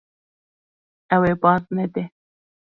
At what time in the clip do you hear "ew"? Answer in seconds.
1.15-1.21